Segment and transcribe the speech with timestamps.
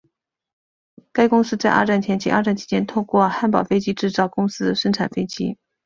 [1.11, 5.59] 该公司在二战前及二战期间透过汉堡飞机制造公司生产飞机。